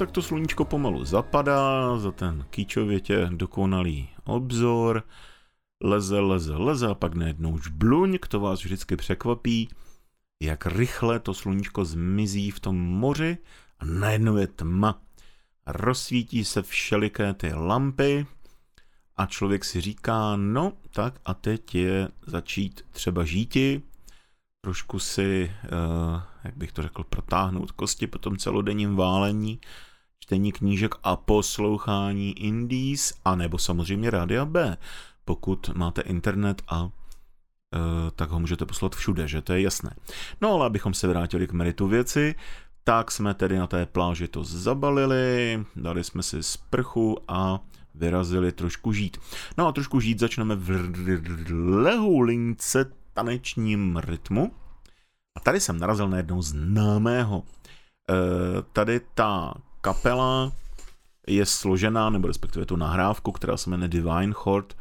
tak 0.00 0.10
to 0.10 0.22
sluníčko 0.22 0.64
pomalu 0.64 1.04
zapadá, 1.04 1.98
za 1.98 2.12
ten 2.12 2.44
kýčovětě 2.50 3.28
dokonalý 3.32 4.08
obzor, 4.24 5.02
leze, 5.84 6.20
leze, 6.20 6.56
leze 6.56 6.88
a 6.88 6.94
pak 6.94 7.14
najednou 7.14 7.58
žbluňk, 7.58 8.26
to 8.26 8.40
vás 8.40 8.64
vždycky 8.64 8.96
překvapí, 8.96 9.68
jak 10.42 10.66
rychle 10.66 11.20
to 11.20 11.34
sluníčko 11.34 11.84
zmizí 11.84 12.50
v 12.50 12.60
tom 12.60 12.76
moři 12.76 13.38
a 13.78 13.84
najednou 13.84 14.36
je 14.36 14.46
tma. 14.46 15.02
Rozsvítí 15.66 16.44
se 16.44 16.62
všeliké 16.62 17.34
ty 17.34 17.52
lampy 17.52 18.26
a 19.16 19.26
člověk 19.26 19.64
si 19.64 19.80
říká, 19.80 20.36
no 20.36 20.72
tak 20.90 21.20
a 21.24 21.34
teď 21.34 21.74
je 21.74 22.08
začít 22.26 22.84
třeba 22.90 23.24
žíti, 23.24 23.82
trošku 24.60 24.98
si, 24.98 25.52
uh, 25.64 26.20
jak 26.44 26.56
bych 26.56 26.72
to 26.72 26.82
řekl, 26.82 27.04
protáhnout 27.04 27.70
kosti 27.70 28.06
po 28.06 28.18
tom 28.18 28.36
celodenním 28.36 28.96
válení, 28.96 29.60
čtení 30.30 30.52
knížek 30.52 30.94
a 31.02 31.16
poslouchání 31.16 32.38
indies, 32.38 33.14
anebo 33.24 33.58
samozřejmě 33.58 34.10
Rádia 34.10 34.44
B. 34.44 34.76
Pokud 35.24 35.70
máte 35.74 36.00
internet 36.00 36.62
a 36.68 36.82
uh, 36.82 36.90
tak 38.16 38.30
ho 38.30 38.40
můžete 38.40 38.66
poslat 38.66 38.96
všude, 38.96 39.28
že 39.28 39.42
to 39.42 39.52
je 39.52 39.62
jasné. 39.62 39.96
No 40.40 40.52
ale 40.52 40.66
abychom 40.66 40.94
se 40.94 41.08
vrátili 41.08 41.46
k 41.46 41.52
meritu 41.52 41.88
věci, 41.88 42.34
tak 42.84 43.10
jsme 43.10 43.34
tedy 43.34 43.58
na 43.58 43.66
té 43.66 43.86
pláži 43.86 44.28
to 44.28 44.44
zabalili, 44.44 45.64
dali 45.76 46.04
jsme 46.04 46.22
si 46.22 46.42
sprchu 46.42 47.18
a 47.28 47.60
vyrazili 47.94 48.52
trošku 48.52 48.92
žít. 48.92 49.18
No 49.58 49.66
a 49.66 49.72
trošku 49.72 50.00
žít 50.00 50.18
začneme 50.18 50.56
v 50.56 50.90
lehoulince 51.82 52.92
tanečním 53.14 53.96
rytmu. 53.96 54.52
A 55.36 55.40
tady 55.40 55.60
jsem 55.60 55.78
narazil 55.78 56.08
na 56.08 56.16
jednou 56.16 56.42
známého. 56.42 57.42
E, 57.42 58.62
tady 58.72 59.00
ta 59.14 59.54
kapela 59.80 60.52
je 61.26 61.46
složená, 61.46 62.10
nebo 62.10 62.28
respektive 62.28 62.66
tu 62.66 62.76
nahrávku, 62.76 63.32
která 63.32 63.56
se 63.56 63.70
jmenuje 63.70 63.88
Divine 63.88 64.32
Horde, 64.36 64.74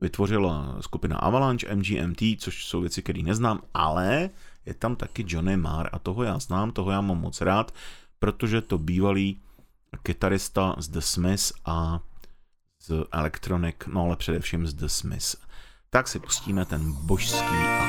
vytvořila 0.00 0.76
skupina 0.80 1.16
Avalanche, 1.16 1.74
MGMT, 1.74 2.22
což 2.38 2.64
jsou 2.66 2.80
věci, 2.80 3.02
které 3.02 3.22
neznám, 3.22 3.60
ale 3.74 4.30
je 4.66 4.74
tam 4.74 4.96
taky 4.96 5.24
Johnny 5.28 5.56
Marr 5.56 5.88
a 5.92 5.98
toho 5.98 6.22
já 6.22 6.38
znám, 6.38 6.70
toho 6.70 6.90
já 6.90 7.00
mám 7.00 7.20
moc 7.20 7.40
rád, 7.40 7.74
protože 8.18 8.60
to 8.60 8.78
bývalý 8.78 9.40
kytarista 10.02 10.74
z 10.78 10.88
The 10.88 11.00
Smiths 11.00 11.52
a 11.64 12.00
z 12.80 13.04
Electronic, 13.12 13.76
no 13.86 14.02
ale 14.02 14.16
především 14.16 14.66
z 14.66 14.74
The 14.74 14.86
Smiths. 14.86 15.36
Tak 15.90 16.08
si 16.08 16.18
pustíme 16.18 16.64
ten 16.64 16.92
božský 16.92 17.85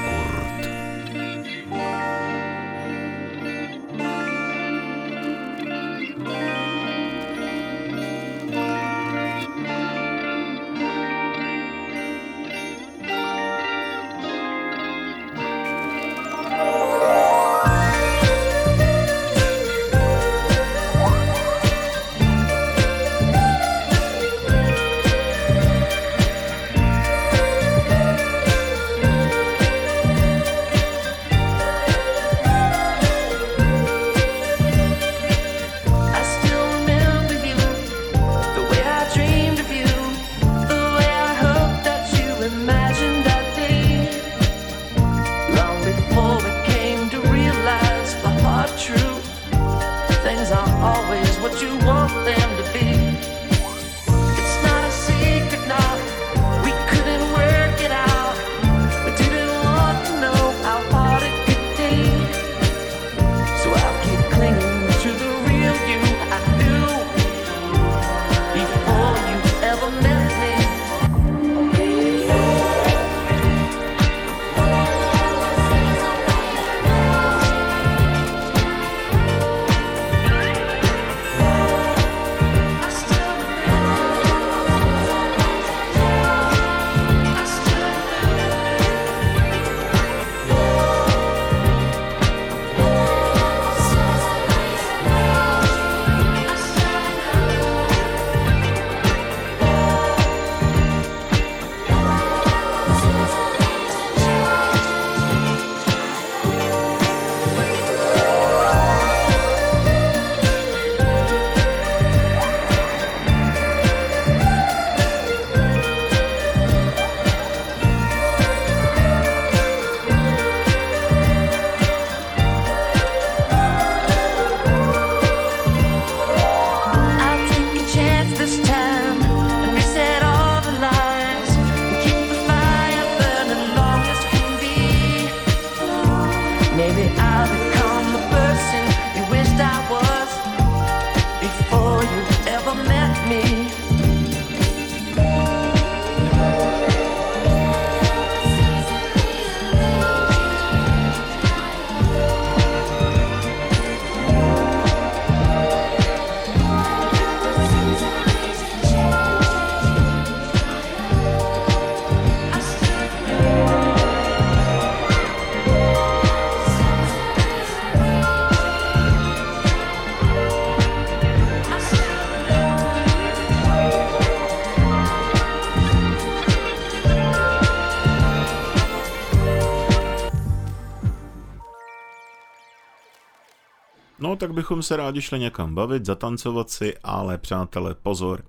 tak 184.48 184.56
bychom 184.56 184.84
se 184.84 184.98
rádi 184.98 185.22
šli 185.22 185.40
někam 185.40 185.76
bavit, 185.76 186.06
zatancovat 186.06 186.70
si, 186.70 186.98
ale 187.04 187.38
přátelé, 187.38 187.96
pozor. 187.96 188.44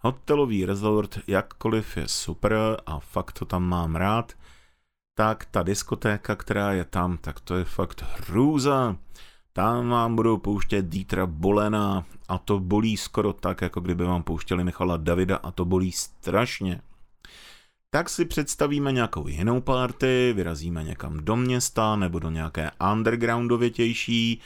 Hotelový 0.00 0.64
resort, 0.64 1.18
jakkoliv 1.26 1.96
je 1.96 2.08
super 2.08 2.76
a 2.86 2.98
fakt 2.98 3.32
to 3.38 3.44
tam 3.44 3.64
mám 3.64 3.96
rád, 3.96 4.32
tak 5.14 5.44
ta 5.44 5.62
diskotéka, 5.62 6.36
která 6.36 6.72
je 6.72 6.84
tam, 6.84 7.18
tak 7.18 7.40
to 7.40 7.56
je 7.56 7.64
fakt 7.64 8.04
hrůza. 8.16 8.96
Tam 9.52 9.88
vám 9.88 10.16
budou 10.16 10.36
pouštět 10.36 10.88
Dítra 10.88 11.26
Bolena 11.26 12.04
a 12.28 12.38
to 12.38 12.60
bolí 12.60 12.96
skoro 12.96 13.32
tak, 13.32 13.62
jako 13.62 13.80
kdyby 13.80 14.04
vám 14.04 14.22
pouštěli 14.22 14.64
Michala 14.64 14.96
Davida 14.96 15.36
a 15.36 15.50
to 15.50 15.64
bolí 15.64 15.92
strašně. 15.92 16.80
Tak 17.90 18.08
si 18.08 18.24
představíme 18.24 18.92
nějakou 18.92 19.28
jinou 19.28 19.60
party, 19.60 20.32
vyrazíme 20.36 20.84
někam 20.84 21.16
do 21.16 21.36
města 21.36 21.96
nebo 21.96 22.18
do 22.18 22.30
nějaké 22.30 22.70
undergroundovětější, 22.92 24.40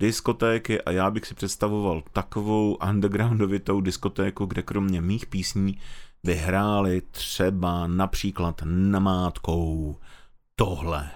diskotéky 0.00 0.82
a 0.82 0.90
já 0.90 1.10
bych 1.10 1.26
si 1.26 1.34
představoval 1.34 2.02
takovou 2.12 2.76
undergroundovitou 2.88 3.80
diskotéku, 3.80 4.46
kde 4.46 4.62
kromě 4.62 5.00
mých 5.00 5.26
písní 5.26 5.78
vyhráli 6.24 7.02
třeba 7.10 7.86
například 7.86 8.62
namátkou 8.64 9.96
tohle. 10.56 11.10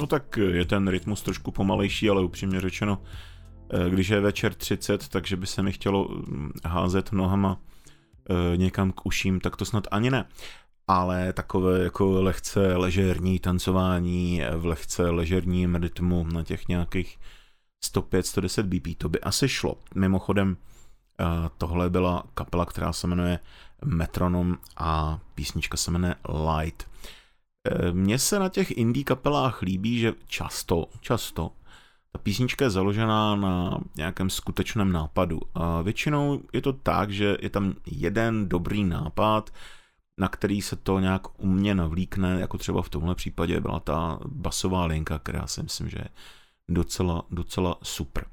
No 0.00 0.06
tak 0.06 0.36
je 0.36 0.64
ten 0.64 0.88
rytmus 0.88 1.22
trošku 1.22 1.50
pomalejší, 1.50 2.10
ale 2.10 2.24
upřímně 2.24 2.60
řečeno, 2.60 3.02
eh, 3.70 3.90
když 3.90 4.08
je 4.08 4.20
večer 4.20 4.54
30, 4.54 5.08
takže 5.08 5.36
by 5.36 5.46
se 5.46 5.62
mi 5.62 5.72
chtělo 5.72 6.08
mm, 6.08 6.52
házet 6.64 7.12
nohama 7.12 7.60
eh, 8.30 8.56
někam 8.56 8.92
k 8.92 9.06
uším, 9.06 9.40
tak 9.40 9.56
to 9.56 9.64
snad 9.64 9.86
ani 9.90 10.10
ne. 10.10 10.24
Ale 10.88 11.32
takové 11.32 11.84
jako 11.84 12.22
lehce 12.22 12.76
ležerní 12.76 13.38
tancování 13.38 14.42
v 14.56 14.66
lehce 14.66 15.10
ležerním 15.10 15.74
rytmu 15.74 16.26
na 16.32 16.42
těch 16.42 16.68
nějakých 16.68 17.18
105-110 17.84 18.62
BP, 18.62 18.98
to 18.98 19.08
by 19.08 19.20
asi 19.20 19.48
šlo. 19.48 19.74
Mimochodem, 19.94 20.56
eh, 21.20 21.24
tohle 21.58 21.90
byla 21.90 22.24
kapela, 22.34 22.66
která 22.66 22.92
se 22.92 23.06
jmenuje 23.06 23.38
Metronom 23.84 24.58
a 24.76 25.20
písnička 25.34 25.76
se 25.76 25.90
jmenuje 25.90 26.14
Light. 26.28 26.88
Eh, 27.66 27.92
mně 27.92 28.18
se 28.18 28.38
na 28.38 28.48
těch 28.48 28.70
indie 28.70 29.04
kapelách 29.04 29.62
líbí, 29.62 29.98
že 29.98 30.12
často, 30.26 30.88
často 31.00 31.50
ta 32.14 32.18
písnička 32.18 32.64
je 32.64 32.70
založená 32.70 33.36
na 33.36 33.78
nějakém 33.96 34.30
skutečném 34.30 34.92
nápadu. 34.92 35.40
A 35.54 35.82
většinou 35.82 36.40
je 36.52 36.62
to 36.62 36.72
tak, 36.72 37.10
že 37.10 37.36
je 37.40 37.50
tam 37.50 37.74
jeden 37.86 38.48
dobrý 38.48 38.84
nápad, 38.84 39.50
na 40.18 40.28
který 40.28 40.62
se 40.62 40.76
to 40.76 40.98
nějak 40.98 41.42
umně 41.42 41.74
navlíkne, 41.74 42.40
jako 42.40 42.58
třeba 42.58 42.82
v 42.82 42.88
tomhle 42.88 43.14
případě 43.14 43.60
byla 43.60 43.80
ta 43.80 44.18
basová 44.26 44.86
linka, 44.86 45.18
která 45.18 45.46
si 45.46 45.62
myslím, 45.62 45.88
že 45.88 45.98
je 45.98 46.08
docela, 46.68 47.22
docela 47.30 47.78
super. 47.82 48.24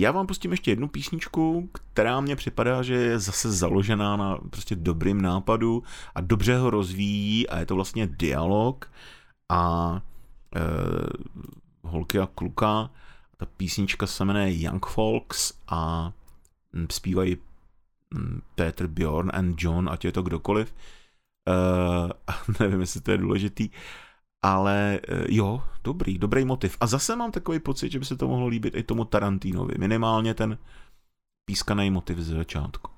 Já 0.00 0.12
vám 0.12 0.26
pustím 0.26 0.50
ještě 0.50 0.70
jednu 0.70 0.88
písničku, 0.88 1.70
která 1.72 2.20
mně 2.20 2.36
připadá, 2.36 2.82
že 2.82 2.94
je 2.94 3.18
zase 3.18 3.52
založená 3.52 4.16
na 4.16 4.36
prostě 4.50 4.76
dobrým 4.76 5.22
nápadu 5.22 5.82
a 6.14 6.20
dobře 6.20 6.56
ho 6.56 6.70
rozvíjí 6.70 7.48
a 7.48 7.58
je 7.58 7.66
to 7.66 7.74
vlastně 7.74 8.06
dialog 8.06 8.92
a 9.48 10.02
e, 10.56 10.60
holky 11.82 12.18
a 12.18 12.26
kluka. 12.26 12.90
Ta 13.36 13.46
písnička 13.46 14.06
se 14.06 14.24
jmenuje 14.24 14.62
Young 14.62 14.86
Folks 14.86 15.52
a 15.68 16.12
zpívají 16.90 17.36
Peter 18.54 18.86
Bjorn 18.86 19.30
and 19.34 19.54
John, 19.58 19.88
ať 19.92 20.04
je 20.04 20.12
to 20.12 20.22
kdokoliv. 20.22 20.74
E, 21.48 21.52
nevím, 22.60 22.80
jestli 22.80 23.00
to 23.00 23.10
je 23.10 23.18
důležitý. 23.18 23.70
Ale 24.42 25.00
eh, 25.08 25.24
jo, 25.28 25.62
dobrý, 25.84 26.18
dobrý 26.18 26.44
motiv. 26.44 26.76
A 26.80 26.86
zase 26.86 27.16
mám 27.16 27.30
takový 27.30 27.58
pocit, 27.58 27.92
že 27.92 27.98
by 27.98 28.04
se 28.04 28.16
to 28.16 28.28
mohlo 28.28 28.46
líbit 28.46 28.74
i 28.74 28.82
tomu 28.82 29.04
Tarantinovi. 29.04 29.74
Minimálně 29.78 30.34
ten 30.34 30.58
pískaný 31.44 31.90
motiv 31.90 32.18
ze 32.18 32.34
začátku. 32.34 32.90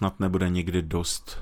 Snad 0.00 0.20
nebude 0.20 0.48
někdy 0.48 0.82
dost 0.82 1.38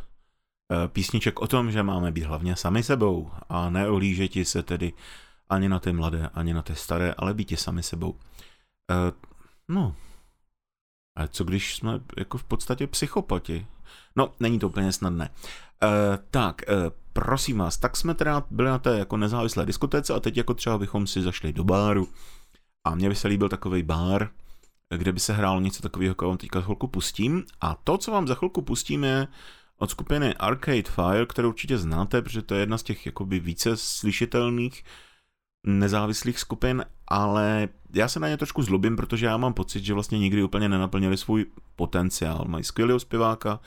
eh, 0.72 0.88
písniček 0.88 1.40
o 1.40 1.46
tom, 1.46 1.70
že 1.70 1.82
máme 1.82 2.12
být 2.12 2.24
hlavně 2.24 2.56
sami 2.56 2.82
sebou 2.82 3.30
a 3.48 3.70
neohlížeti 3.70 4.44
se 4.44 4.62
tedy 4.62 4.92
ani 5.48 5.68
na 5.68 5.78
ty 5.78 5.92
mladé, 5.92 6.30
ani 6.34 6.54
na 6.54 6.62
ty 6.62 6.74
staré, 6.74 7.14
ale 7.18 7.34
být 7.34 7.58
sami 7.58 7.82
sebou. 7.82 8.10
Uh, 8.10 8.18
no, 9.68 9.94
ale 11.16 11.28
co 11.28 11.44
když 11.44 11.76
jsme 11.76 12.00
jako 12.16 12.38
v 12.38 12.44
podstatě 12.44 12.86
psychopati? 12.86 13.66
No, 14.16 14.34
není 14.40 14.58
to 14.58 14.68
úplně 14.68 14.92
snadné. 14.92 15.30
Uh, 15.30 15.90
tak, 16.30 16.62
uh, 16.68 16.74
prosím 17.12 17.58
vás, 17.58 17.76
tak 17.76 17.96
jsme 17.96 18.14
teda 18.14 18.42
byli 18.50 18.68
na 18.68 18.78
té 18.78 18.98
jako 18.98 19.16
nezávislé 19.16 19.66
diskotéce 19.66 20.14
a 20.14 20.20
teď 20.20 20.36
jako 20.36 20.54
třeba 20.54 20.78
bychom 20.78 21.06
si 21.06 21.22
zašli 21.22 21.52
do 21.52 21.64
báru 21.64 22.08
a 22.84 22.94
mně 22.94 23.08
by 23.08 23.14
se 23.14 23.28
líbil 23.28 23.48
takový 23.48 23.82
bar, 23.82 24.30
kde 24.96 25.12
by 25.12 25.20
se 25.20 25.32
hrálo 25.32 25.60
něco 25.60 25.82
takového, 25.82 26.10
jako 26.10 26.28
vám 26.28 26.36
teďka 26.36 26.60
chvilku 26.60 26.86
pustím 26.86 27.44
a 27.60 27.74
to, 27.74 27.98
co 27.98 28.10
vám 28.10 28.26
za 28.26 28.34
chvilku 28.34 28.62
pustím 28.62 29.04
je 29.04 29.28
od 29.78 29.90
skupiny 29.90 30.34
Arcade 30.34 30.82
Fire, 30.82 31.26
kterou 31.26 31.48
určitě 31.48 31.78
znáte, 31.78 32.22
protože 32.22 32.42
to 32.42 32.54
je 32.54 32.60
jedna 32.60 32.78
z 32.78 32.82
těch 32.82 33.06
jakoby 33.06 33.40
více 33.40 33.76
slyšitelných 33.76 34.84
nezávislých 35.66 36.38
skupin, 36.38 36.84
ale 37.08 37.68
já 37.94 38.08
se 38.08 38.20
na 38.20 38.28
ně 38.28 38.36
trošku 38.36 38.62
zlobím, 38.62 38.96
protože 38.96 39.26
já 39.26 39.36
mám 39.36 39.54
pocit, 39.54 39.84
že 39.84 39.94
vlastně 39.94 40.18
nikdy 40.18 40.42
úplně 40.42 40.68
nenaplnili 40.68 41.16
svůj 41.16 41.46
potenciál. 41.76 42.44
Mají 42.48 42.64
skvělého 42.64 43.00
zpěváka, 43.00 43.60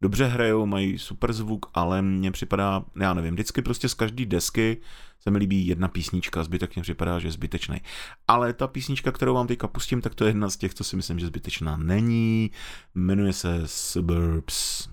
dobře 0.00 0.26
hrajou, 0.26 0.66
mají 0.66 0.98
super 0.98 1.32
zvuk, 1.32 1.66
ale 1.74 2.02
mně 2.02 2.30
připadá, 2.30 2.84
já 3.00 3.14
nevím, 3.14 3.34
vždycky 3.34 3.62
prostě 3.62 3.88
z 3.88 3.94
každé 3.94 4.26
desky 4.26 4.80
se 5.24 5.30
mi 5.30 5.38
líbí 5.38 5.66
jedna 5.66 5.88
písnička, 5.88 6.44
zbytek 6.44 6.74
mě 6.74 6.82
připadá, 6.82 7.18
že 7.18 7.28
je 7.28 7.32
zbytečný. 7.32 7.80
Ale 8.28 8.52
ta 8.52 8.66
písnička, 8.66 9.12
kterou 9.12 9.34
vám 9.34 9.46
teďka 9.46 9.68
pustím, 9.68 10.00
tak 10.00 10.14
to 10.14 10.24
je 10.24 10.30
jedna 10.30 10.50
z 10.50 10.56
těch, 10.56 10.74
co 10.74 10.84
si 10.84 10.96
myslím, 10.96 11.18
že 11.18 11.26
zbytečná 11.26 11.76
není. 11.76 12.50
Jmenuje 12.94 13.32
se 13.32 13.62
Suburbs. 13.66 14.88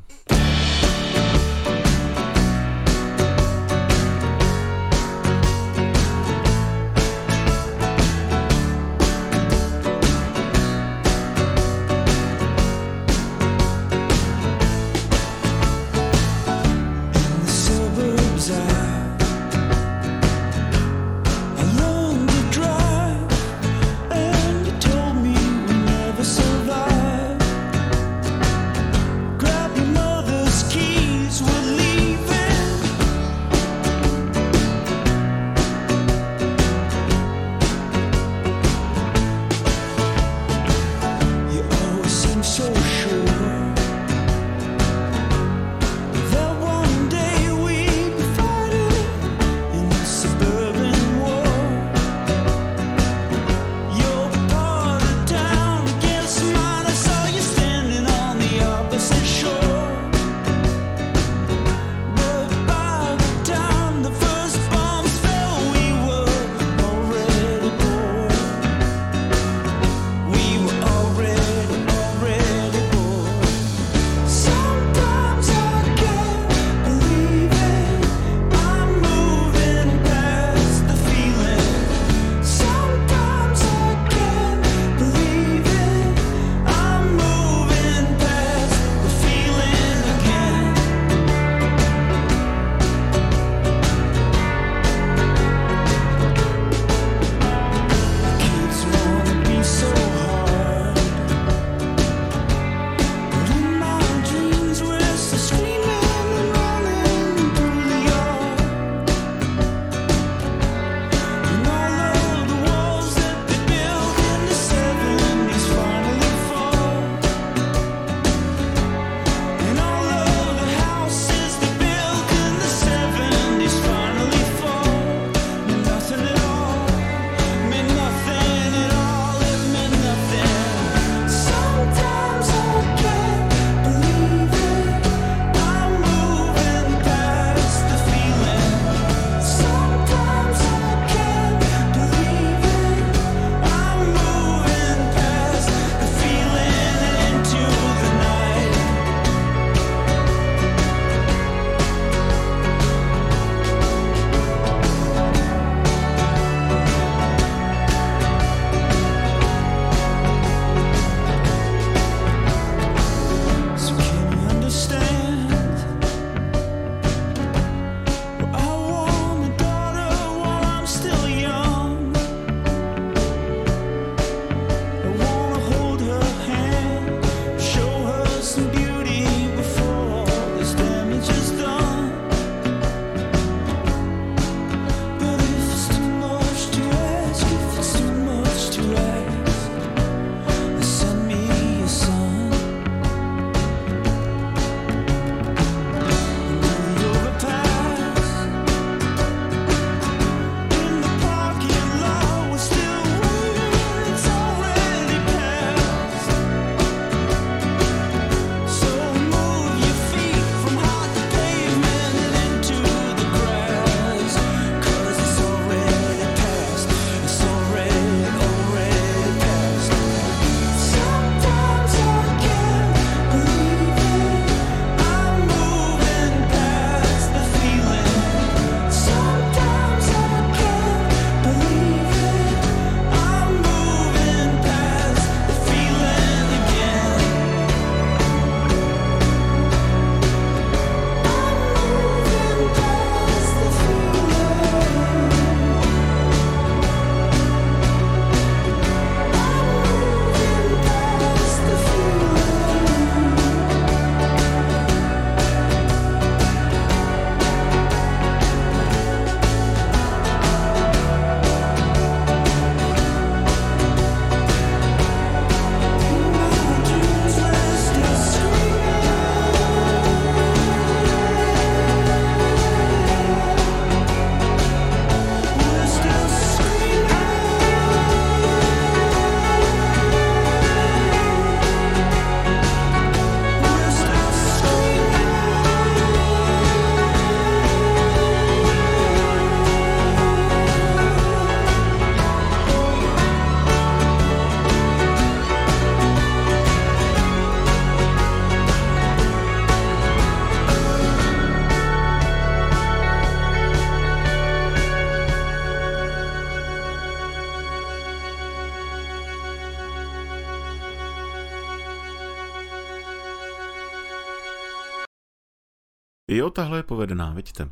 Jo, 316.41 316.49
tahle 316.49 316.79
je 316.79 316.83
povedená, 316.83 317.33
vidíte. 317.33 317.63
Uh, 317.63 317.69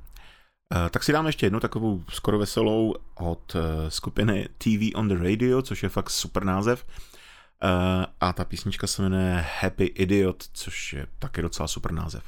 tak 0.92 1.04
si 1.04 1.12
dáme 1.12 1.30
ještě 1.30 1.46
jednu 1.46 1.60
takovou 1.60 2.04
skoro 2.10 2.40
veselou 2.40 2.96
od 3.16 3.56
uh, 3.56 3.62
skupiny 3.90 4.50
TV 4.58 4.96
on 4.96 5.08
the 5.08 5.24
Radio, 5.24 5.62
což 5.62 5.84
je 5.84 5.90
fakt 5.90 6.10
super 6.10 6.44
název. 6.44 6.86
Uh, 7.64 8.06
a 8.20 8.34
ta 8.34 8.46
písnička 8.46 8.88
se 8.88 9.02
jmenuje 9.02 9.46
Happy 9.62 9.86
Idiot, 9.86 10.44
což 10.54 10.94
je 10.94 11.08
taky 11.20 11.42
docela 11.42 11.68
super 11.68 11.92
název. 11.92 12.24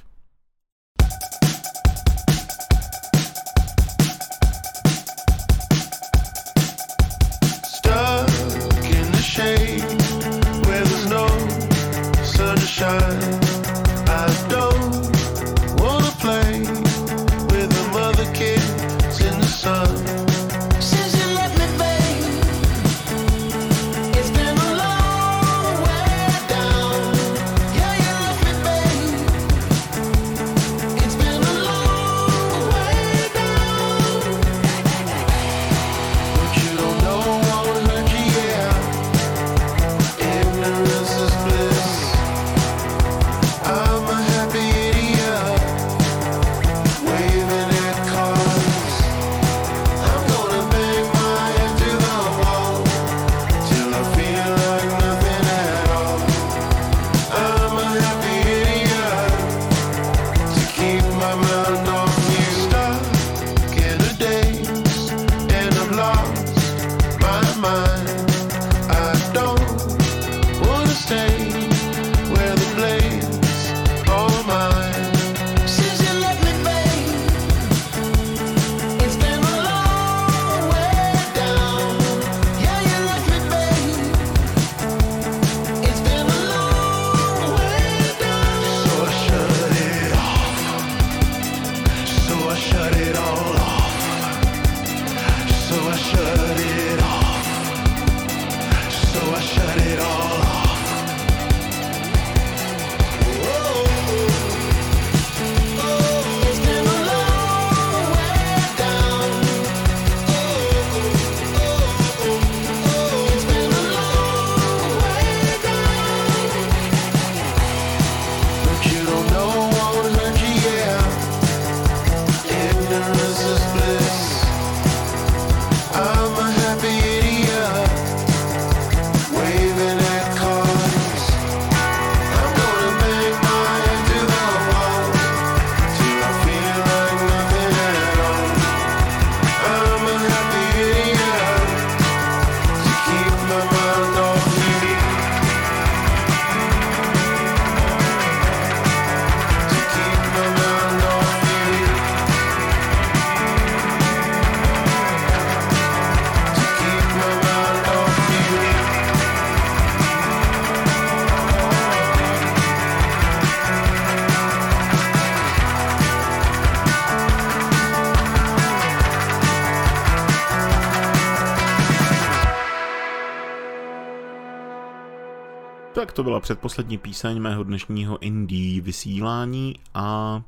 To 176.13 176.23
byla 176.23 176.39
předposlední 176.39 176.97
píseň 176.97 177.39
mého 177.39 177.63
dnešního 177.63 178.19
indie 178.19 178.81
vysílání 178.81 179.75
a 179.93 180.41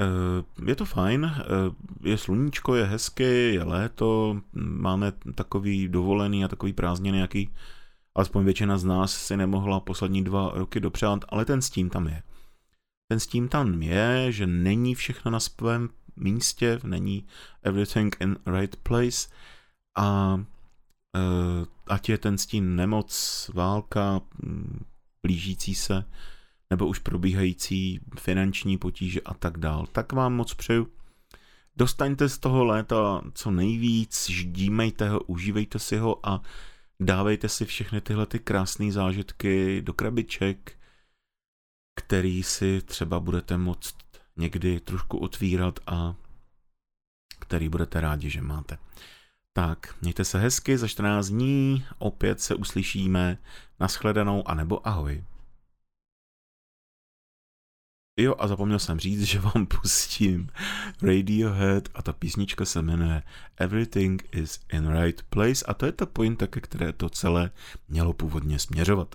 e, 0.00 0.68
je 0.68 0.76
to 0.76 0.84
fajn, 0.84 1.24
e, 1.24 1.40
je 2.08 2.18
sluníčko, 2.18 2.74
je 2.74 2.84
hezky, 2.84 3.54
je 3.54 3.62
léto, 3.62 4.40
máme 4.54 5.12
takový 5.34 5.88
dovolený 5.88 6.44
a 6.44 6.48
takový 6.48 6.72
prázdniny, 6.72 7.18
jaký 7.18 7.50
alespoň 8.14 8.44
většina 8.44 8.78
z 8.78 8.84
nás 8.84 9.12
si 9.12 9.36
nemohla 9.36 9.80
poslední 9.80 10.24
dva 10.24 10.52
roky 10.54 10.80
dopřát, 10.80 11.24
ale 11.28 11.44
ten 11.44 11.62
stín 11.62 11.90
tam 11.90 12.06
je. 12.06 12.22
Ten 13.08 13.20
stín 13.20 13.48
tam 13.48 13.82
je, 13.82 14.32
že 14.32 14.46
není 14.46 14.94
všechno 14.94 15.30
na 15.30 15.40
svém 15.40 15.88
místě, 16.16 16.80
není 16.84 17.26
everything 17.62 18.16
in 18.20 18.36
right 18.46 18.76
place 18.76 19.28
a 19.96 20.40
Eh, 21.16 21.66
ať 21.90 22.08
je 22.08 22.18
ten 22.18 22.38
stín 22.38 22.76
nemoc, 22.76 23.50
válka, 23.54 24.20
mm, 24.42 24.84
blížící 25.22 25.74
se, 25.74 26.04
nebo 26.70 26.86
už 26.86 26.98
probíhající 26.98 28.00
finanční 28.18 28.78
potíže 28.78 29.20
a 29.20 29.34
tak 29.34 29.58
dál. 29.58 29.86
Tak 29.92 30.12
vám 30.12 30.34
moc 30.34 30.54
přeju. 30.54 30.88
Dostaňte 31.76 32.28
z 32.28 32.38
toho 32.38 32.64
léta 32.64 33.22
co 33.34 33.50
nejvíc, 33.50 34.30
ždímejte 34.30 35.08
ho, 35.08 35.20
užívejte 35.20 35.78
si 35.78 35.96
ho 35.96 36.26
a 36.26 36.42
dávejte 37.00 37.48
si 37.48 37.64
všechny 37.64 38.00
tyhle 38.00 38.26
ty 38.26 38.38
krásné 38.38 38.92
zážitky 38.92 39.82
do 39.82 39.92
krabiček, 39.92 40.78
který 41.96 42.42
si 42.42 42.80
třeba 42.82 43.20
budete 43.20 43.56
moct 43.56 43.96
někdy 44.36 44.80
trošku 44.80 45.18
otvírat 45.18 45.80
a 45.86 46.14
který 47.38 47.68
budete 47.68 48.00
rádi, 48.00 48.30
že 48.30 48.42
máte. 48.42 48.78
Tak, 49.52 49.94
mějte 50.02 50.24
se 50.24 50.38
hezky, 50.38 50.78
za 50.78 50.88
14 50.88 51.28
dní 51.28 51.84
opět 51.98 52.40
se 52.40 52.54
uslyšíme, 52.54 53.38
naschledanou 53.80 54.48
anebo 54.48 54.88
ahoj. 54.88 55.24
Jo, 58.18 58.34
a 58.38 58.48
zapomněl 58.48 58.78
jsem 58.78 59.00
říct, 59.00 59.22
že 59.22 59.38
vám 59.40 59.66
pustím 59.66 60.50
Radiohead 61.02 61.88
a 61.94 62.02
ta 62.02 62.12
písnička 62.12 62.64
se 62.64 62.82
jmenuje 62.82 63.22
Everything 63.56 64.28
is 64.32 64.60
in 64.72 65.00
right 65.02 65.22
place 65.22 65.64
a 65.64 65.74
to 65.74 65.86
je 65.86 65.92
ta 65.92 66.06
pointa, 66.06 66.46
ke 66.46 66.60
které 66.60 66.92
to 66.92 67.10
celé 67.10 67.50
mělo 67.88 68.12
původně 68.12 68.58
směřovat. 68.58 69.14